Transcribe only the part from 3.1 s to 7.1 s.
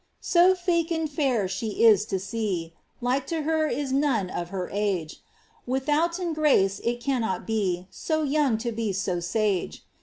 to her is none of her age, Withonten grace it